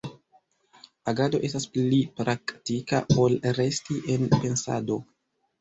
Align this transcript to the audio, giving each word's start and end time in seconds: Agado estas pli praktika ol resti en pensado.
Agado 1.11 1.41
estas 1.49 1.67
pli 1.75 1.99
praktika 2.21 3.03
ol 3.27 3.39
resti 3.61 4.03
en 4.17 4.29
pensado. 4.37 4.99